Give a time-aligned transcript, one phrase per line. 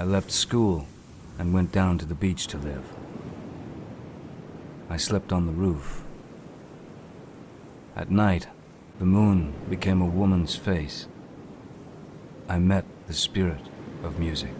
[0.00, 0.86] I left school
[1.38, 2.84] and went down to the beach to live.
[4.88, 6.04] I slept on the roof.
[7.96, 8.46] At night,
[8.98, 11.06] the moon became a woman's face.
[12.48, 13.62] I met the spirit
[14.04, 14.50] of music.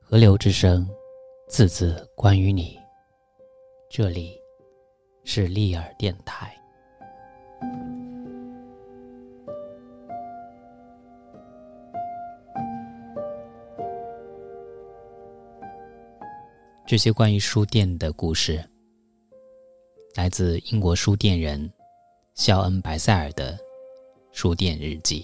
[0.00, 0.88] 河流之声，
[1.48, 2.78] 字字关于你。
[3.88, 4.40] 这里
[5.24, 6.56] 是利尔电台。
[16.87, 18.63] 这些关于书店的故事，
[20.13, 21.73] 来自英国书店人
[22.35, 23.53] 肖恩·白塞尔的
[24.31, 25.21] 《书店日记》。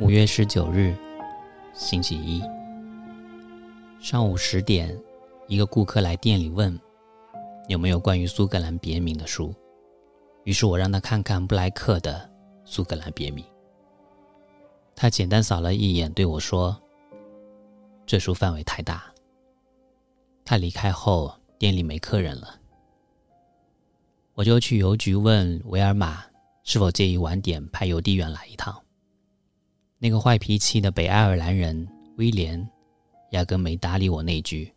[0.00, 0.92] 五月十九日，
[1.72, 2.42] 星期一，
[4.00, 5.00] 上午十点，
[5.46, 6.76] 一个顾客来店里问
[7.68, 9.54] 有没有关于苏格兰别名的书。
[10.44, 12.30] 于是我让他看看布莱克的
[12.64, 13.44] 苏格兰别名。
[14.94, 16.76] 他简单扫了一眼，对我说
[18.04, 19.04] ：“这书范围太大。”
[20.44, 22.58] 他离开后，店里没客人了。
[24.34, 26.24] 我就去邮局问维尔玛
[26.64, 28.80] 是否介意晚点派邮递员来一趟。
[29.98, 32.68] 那个坏脾气的北爱尔兰人威廉，
[33.30, 34.72] 压根没搭理我那句：“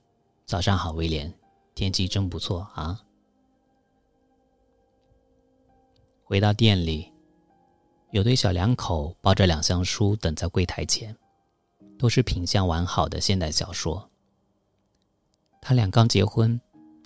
[0.46, 1.32] 早上好，威廉，
[1.76, 3.00] 天气真不错啊。”
[6.32, 7.12] 回到店里，
[8.12, 11.14] 有对小两口抱着两箱书等在柜台前，
[12.00, 14.10] 都是品相完好的现代小说。
[15.60, 16.58] 他俩刚结婚，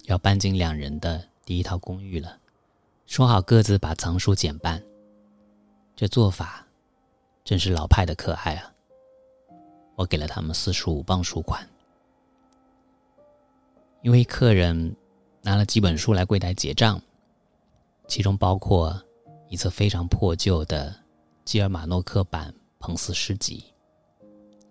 [0.04, 2.38] 要搬进两人的第一套公寓了，
[3.08, 4.80] 说好各自把藏书减半。
[5.96, 6.64] 这做法
[7.44, 8.72] 真是老派的可爱啊！
[9.96, 11.68] 我给了他们四十五磅书款。
[14.04, 14.96] 一位客人
[15.42, 17.02] 拿了几本书来柜台结账，
[18.08, 18.96] 其中包括。
[19.48, 20.94] 一册非常破旧的
[21.44, 23.64] 基尔马诺克版《彭斯诗集》，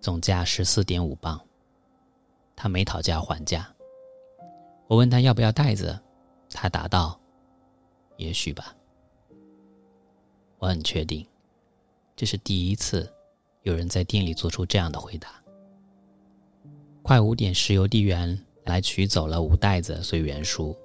[0.01, 1.39] 总价十四点五磅。
[2.55, 3.67] 他没讨价还价。
[4.87, 5.99] 我问他要不要袋子，
[6.49, 7.19] 他答道
[8.17, 8.75] ：“也许吧。”
[10.59, 11.25] 我很确定，
[12.15, 13.11] 这是第一次
[13.63, 15.41] 有人在店里做出这样的回答。
[17.01, 20.75] 快五点时，邮递员来取走了五袋子随缘书。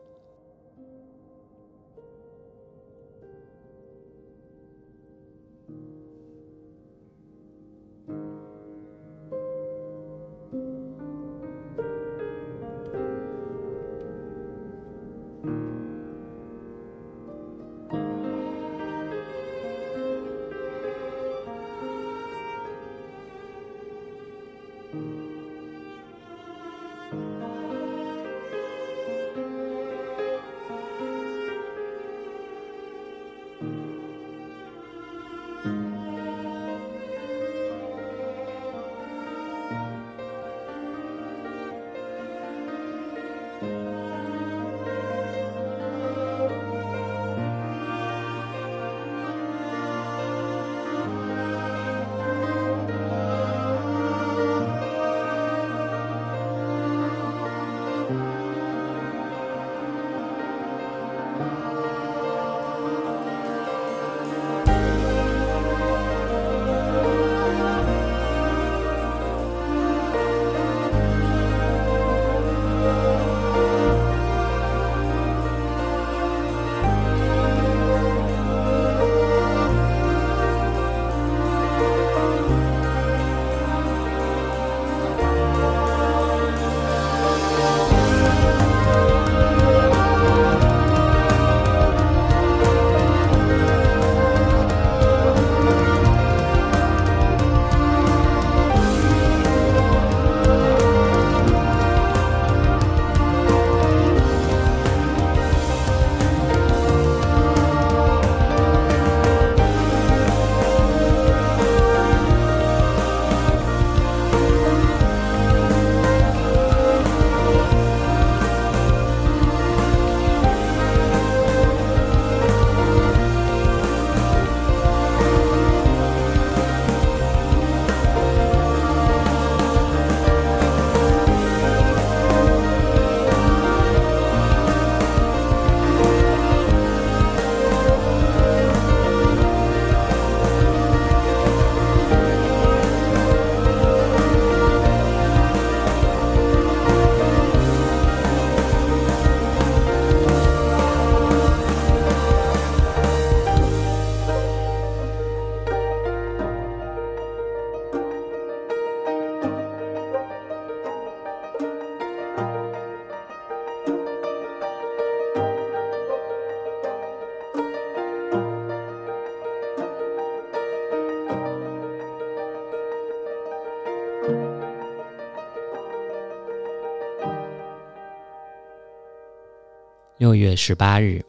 [180.30, 181.26] 六月十八日，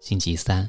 [0.00, 0.68] 星期三。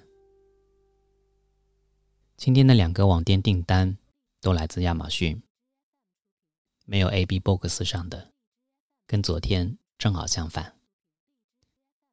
[2.38, 3.98] 今天的两个网店订单
[4.40, 5.42] 都来自亚马逊，
[6.86, 8.32] 没有 A B Box 上的，
[9.08, 10.78] 跟昨天正好相反。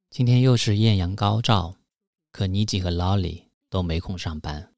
[0.09, 1.77] 今天又是艳阳高照，
[2.31, 4.73] 可妮吉和劳里都没空上班，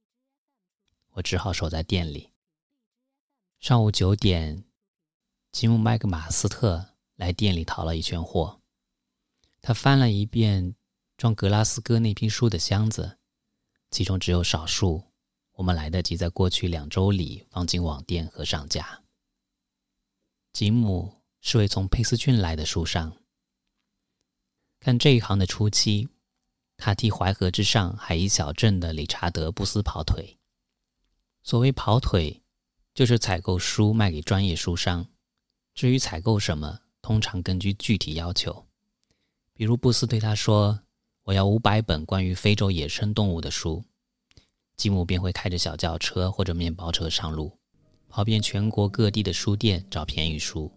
[1.12, 2.30] 我只好守在店里。
[3.60, 4.64] 上午九点，
[5.52, 6.84] 吉姆麦克马斯特
[7.14, 8.60] 来店里淘了一圈货。
[9.66, 10.74] 他翻了一遍
[11.16, 13.18] 装格拉斯哥那批书的箱子，
[13.90, 15.02] 其中只有少数
[15.52, 19.02] 我们来得及在过去两周里放进网店和上架。
[20.52, 23.16] 吉姆是位从佩斯郡来的书商，
[24.80, 26.10] 看这一行的初期，
[26.76, 30.38] 他替淮河之上海伊小镇的理查德布斯跑腿。
[31.42, 32.42] 所谓跑腿，
[32.92, 35.06] 就是采购书卖给专业书商。
[35.74, 38.66] 至于采购什么，通常根据具体要求。
[39.56, 40.80] 比如布斯对他说
[41.22, 43.82] ：“我要五百本关于非洲野生动物的书。”
[44.76, 47.56] 吉姆便会开着小轿车或者面包车上路，
[48.08, 50.68] 跑遍全国各地的书店找便宜书，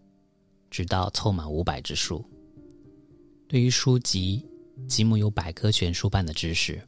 [0.69, 2.23] 直到凑满五百支书。
[3.47, 4.47] 对于书籍，
[4.87, 6.79] 吉姆有百科全书般的知识。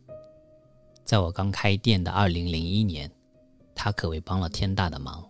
[1.04, 3.10] 在我刚开店的二零零一年，
[3.74, 5.28] 他可谓帮了天大的忙，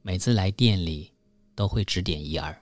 [0.00, 1.12] 每次来店里
[1.54, 2.58] 都会指点一二。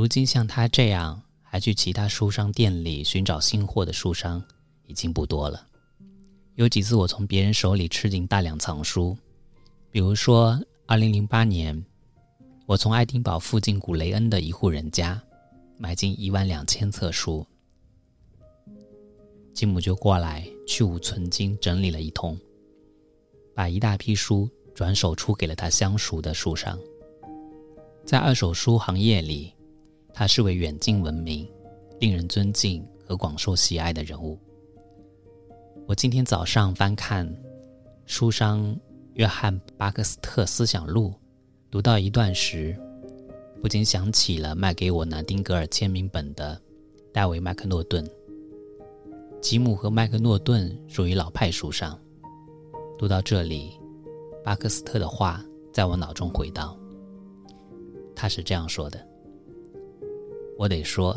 [0.00, 4.42] 如今像他这样还去其他书商店里寻找新货的书商
[4.86, 5.62] 已经不多了。
[6.54, 9.14] 有几次我从别人手里吃进大量藏书，
[9.90, 11.84] 比如说2008年，
[12.64, 15.22] 我从爱丁堡附近古雷恩的一户人家
[15.76, 17.46] 买进一万两千册书，
[19.52, 22.38] 继母就过来去芜存精整理了一通，
[23.54, 26.78] 把一大批书转手出给了他相熟的书商。
[28.06, 29.52] 在二手书行业里。
[30.20, 31.48] 他是位远近闻名、
[31.98, 34.38] 令人尊敬和广受喜爱的人物。
[35.86, 37.26] 我今天早上翻看
[38.04, 38.78] 书商
[39.14, 41.14] 约翰·巴克斯特思想录，
[41.70, 42.78] 读到一段时，
[43.62, 46.60] 不禁想起了卖给我南丁格尔签名本的
[47.14, 48.06] 戴维·麦克诺顿。
[49.40, 51.98] 吉姆和麦克诺顿属于老派书商。
[52.98, 53.72] 读到这里，
[54.44, 55.42] 巴克斯特的话
[55.72, 56.78] 在我脑中回荡。
[58.14, 59.08] 他是这样说的。
[60.60, 61.16] 我得说，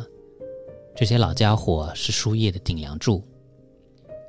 [0.96, 3.22] 这些老家伙是书业的顶梁柱。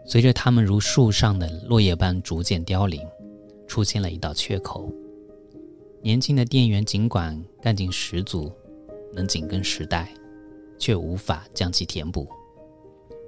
[0.04, 3.00] 随着他们如树上的落叶般逐渐凋零，
[3.68, 4.92] 出现了一道缺口。
[6.02, 8.50] 年轻的店员尽管干劲十足，
[9.12, 10.12] 能紧跟时代，
[10.80, 12.28] 却无法将其填补。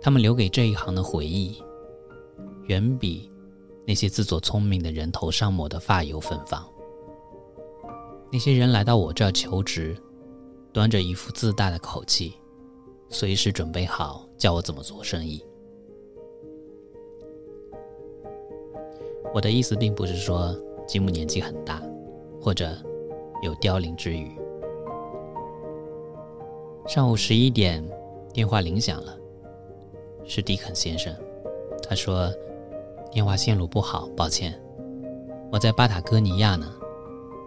[0.00, 1.62] 他们留给这一行的回忆，
[2.64, 3.30] 远比
[3.86, 6.68] 那些自作聪明的人头上抹的发油芬芳。
[8.32, 9.96] 那些人来到我这儿求职。
[10.76, 12.34] 端着一副自大的口气，
[13.08, 15.42] 随时准备好教我怎么做生意。
[19.32, 20.54] 我的意思并不是说
[20.86, 21.82] 吉姆年纪很大，
[22.38, 22.76] 或者
[23.42, 24.30] 有凋零之语。
[26.86, 27.82] 上午十一点，
[28.34, 29.18] 电话铃响了，
[30.26, 31.10] 是迪肯先生。
[31.88, 32.30] 他说
[33.10, 34.52] ：“电话线路不好，抱歉。
[35.50, 36.70] 我在巴塔哥尼亚呢，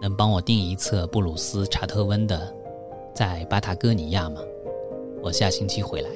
[0.02, 2.52] 能帮我订一册布鲁斯·查特温的？”
[3.20, 4.40] 在巴塔哥尼亚吗？
[5.22, 6.08] 我下星期回来。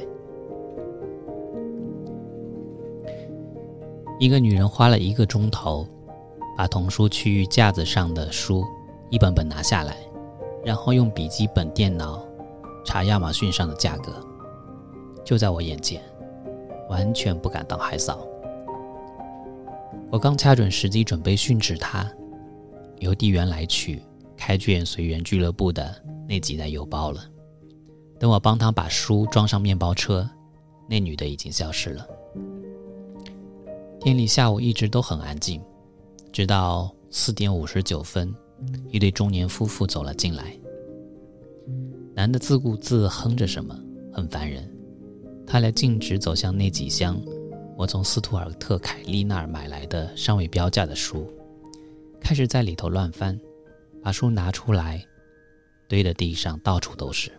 [4.18, 5.86] 一个女人花了一个钟头，
[6.56, 8.64] 把童书区域架子上的书
[9.10, 9.98] 一本本拿下来，
[10.64, 12.26] 然后用笔记本电脑
[12.86, 14.10] 查亚马逊上的价格，
[15.22, 16.00] 就在我眼前，
[16.88, 18.26] 完全不敢当海嫂。
[20.10, 22.10] 我刚掐准时机准备训斥她，
[23.00, 24.00] 邮递员来取
[24.36, 26.02] 开卷随缘俱乐部的。
[26.26, 27.22] 那几袋邮包了。
[28.18, 30.26] 等我帮他把书装上面包车，
[30.88, 32.08] 那女的已经消失了。
[34.00, 35.60] 店里下午一直都很安静，
[36.32, 38.34] 直到四点五十九分，
[38.90, 40.58] 一对中年夫妇走了进来。
[42.14, 43.78] 男的自顾自哼着什么，
[44.10, 44.66] 很烦人。
[45.46, 47.20] 他俩径直走向那几箱
[47.76, 51.30] 我从斯图尔特·凯利那儿买来的尚未标价的书，
[52.18, 53.38] 开始在里头乱翻，
[54.04, 55.04] 把书拿出来。
[55.88, 57.32] 堆的地上到处都是。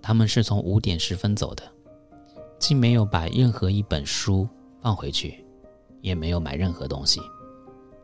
[0.00, 1.62] 他们是从五点十分走的，
[2.58, 4.48] 既没有把任何一本书
[4.80, 5.44] 放回去，
[6.00, 7.20] 也没有买任何东西。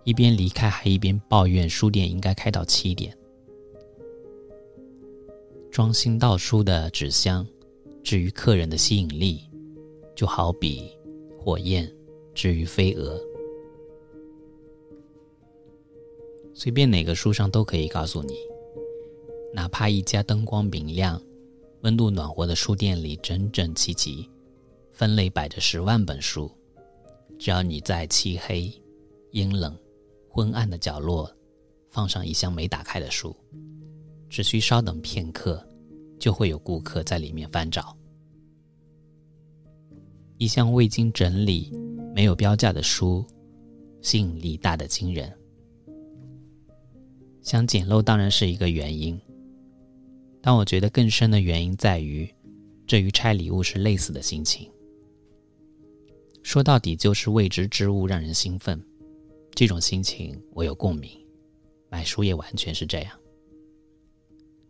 [0.04, 3.16] 一边离开，还一边抱怨书店应该开到七点。
[5.70, 7.46] 装新到书的纸箱，
[8.02, 9.42] 至于客人的吸引力，
[10.16, 10.90] 就好比
[11.38, 11.92] 火焰
[12.34, 13.20] 至于飞蛾。
[16.61, 18.35] 随便哪个书上都可以告诉你。
[19.55, 21.19] 哪怕一家灯光明亮、
[21.81, 24.29] 温度暖和的书店里整整齐齐，
[24.90, 26.50] 分类摆着十万本书。
[27.38, 28.71] 只要你在漆黑、
[29.31, 29.75] 阴冷、
[30.29, 31.35] 昏暗的角落
[31.88, 33.35] 放上一箱没打开的书，
[34.29, 35.67] 只需稍等片刻，
[36.19, 37.97] 就会有顾客在里面翻找。
[40.37, 41.73] 一箱未经整理、
[42.14, 43.25] 没有标价的书，
[44.02, 45.35] 吸引力大得惊人。
[47.42, 49.20] 想捡漏当然是一个原因。
[50.42, 52.28] 但我觉得更深的原因在于，
[52.87, 54.70] 这与拆礼物是类似的心情。
[56.42, 58.82] 说到底，就是未知之物让人兴奋，
[59.54, 61.11] 这种心情我有共鸣。
[61.90, 63.12] 买书也完全是这样。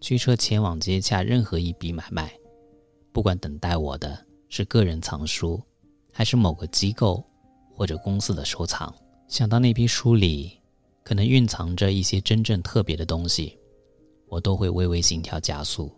[0.00, 2.32] 驱车前往接洽任何一笔买卖，
[3.12, 5.62] 不管等待我的是个人藏书，
[6.10, 7.22] 还是某个机构
[7.72, 8.92] 或者公司的收藏，
[9.28, 10.58] 想到那批书里
[11.10, 13.58] 可能蕴藏着一些真正特别的东西。
[14.28, 15.90] 我都会微微心跳加速，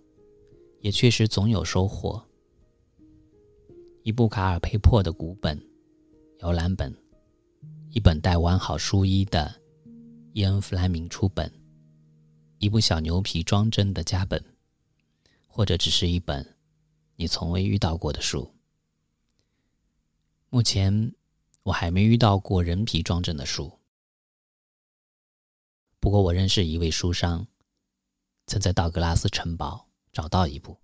[0.81, 2.27] 也确实总有收获。
[4.05, 5.63] 一部卡尔佩珀的古本
[6.39, 6.91] 摇篮本，
[7.91, 9.55] 一本带完好书衣的
[10.33, 11.53] 伊恩弗莱明出本，
[12.57, 14.43] 一部小牛皮装帧的家本，
[15.47, 16.57] 或者只是一本
[17.17, 18.51] 你从未遇到过的书。
[20.49, 21.13] 目前
[21.65, 23.71] 我还没遇到过人皮装帧的书，
[26.03, 27.47] 不过我认识一位书商。
[28.49, 30.77] 曾在道格拉斯城堡找到一部。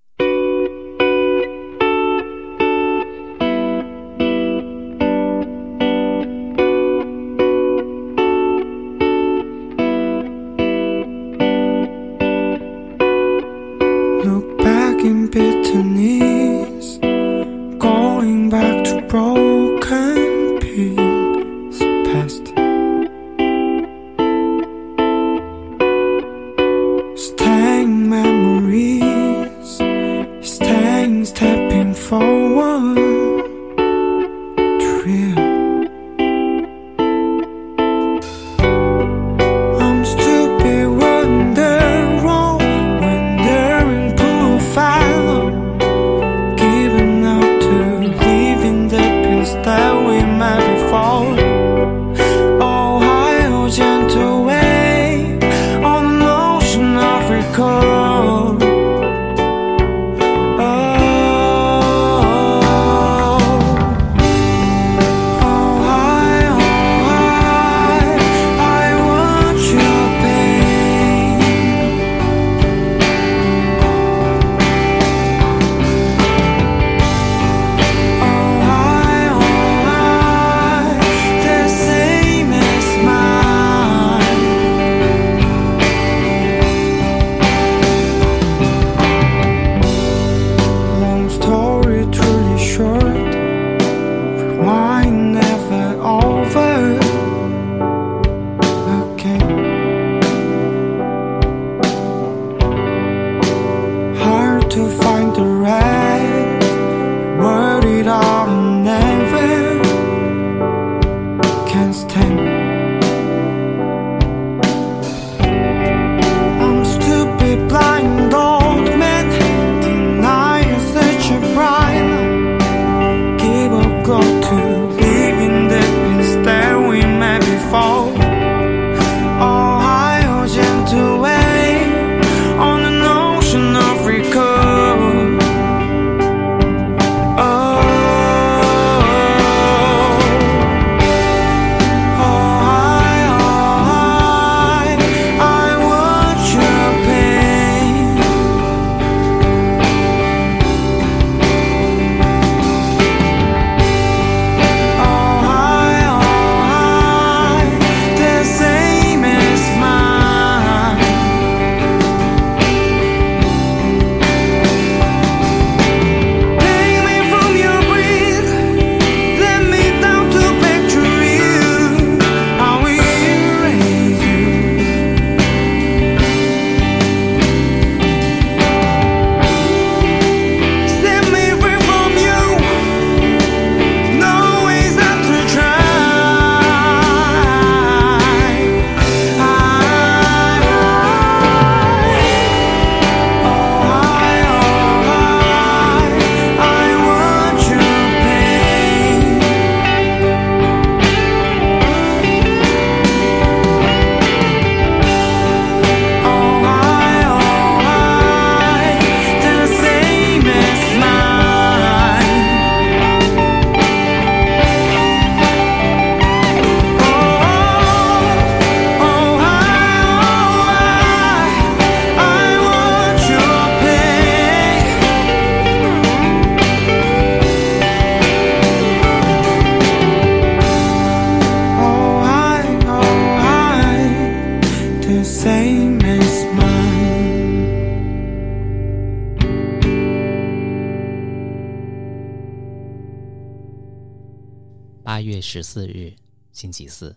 [245.51, 246.15] 十四日，
[246.53, 247.17] 星期四，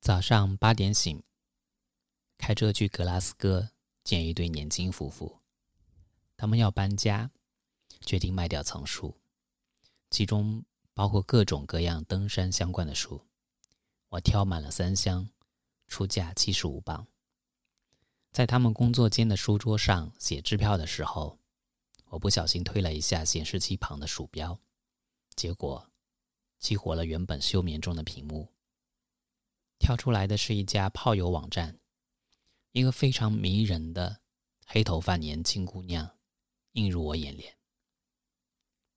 [0.00, 1.22] 早上八点醒，
[2.36, 3.70] 开车去格拉斯哥
[4.02, 5.38] 见一对年轻夫妇，
[6.36, 7.30] 他们要搬家，
[8.00, 9.16] 决定卖掉藏书，
[10.10, 13.24] 其中包括各种各样登山相关的书。
[14.08, 15.30] 我挑满了三箱，
[15.86, 17.06] 出价七十五磅。
[18.32, 21.38] 在他们工作间的书桌上写支票的时候。
[22.08, 24.60] 我不小心推了一下显示器旁的鼠标，
[25.34, 25.90] 结果
[26.58, 28.52] 激活了原本休眠中的屏幕。
[29.78, 31.80] 跳出来的是一家炮友网站，
[32.70, 34.20] 一个非常迷人的
[34.66, 36.18] 黑头发年轻姑娘
[36.72, 37.58] 映入我眼帘。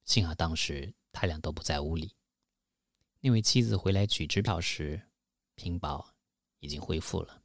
[0.06, 2.16] 幸好当时他俩都不在屋里。
[3.20, 5.10] 那位妻子回来取支票时，
[5.56, 6.14] 屏保
[6.60, 7.42] 已经恢复了。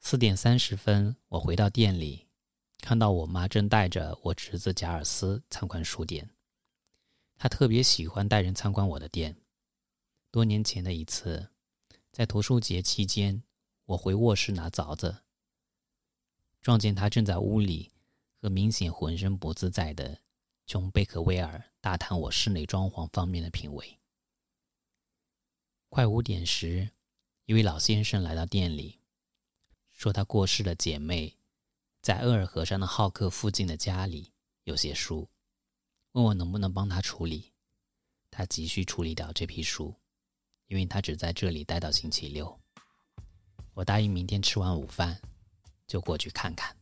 [0.00, 2.23] 四点三十分，我回到店里，
[2.84, 6.28] 看到我妈正带着我侄子贾尔斯参观书店。
[7.38, 9.34] 他特别喜欢带人参观我的店。
[10.30, 11.48] 多年前的一次，
[12.12, 13.42] 在图书节期间，
[13.86, 15.16] 我回卧室拿凿子，
[16.60, 17.90] 撞见他正在屋里
[18.42, 20.20] 和明显浑身不自在的
[20.66, 23.98] 琼·贝克威尔大谈我室内装潢方面的品味。
[25.88, 26.90] 快五点时，
[27.46, 29.00] 一位老先生来到店里。
[29.90, 31.38] 说他过世的姐妹
[32.04, 34.30] 在厄尔河上的浩克附近的家里
[34.64, 35.26] 有些书，
[36.12, 37.54] 问我能不能帮他处理。
[38.30, 39.96] 他急需处理掉这批书，
[40.66, 42.60] 因为他只在这里待到星期六。
[43.72, 45.18] 我答应明天吃完午饭
[45.86, 46.76] 就过去看看。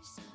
[0.00, 0.29] eyes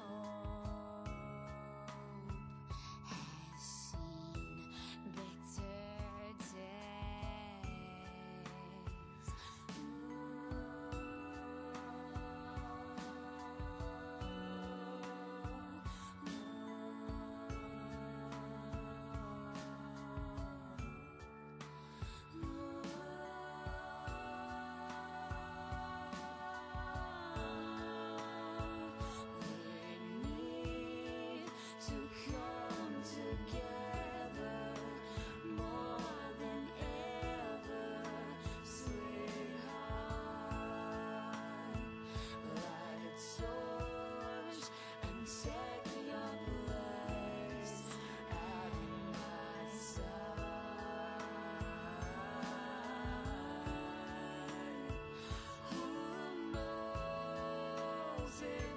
[58.41, 58.74] music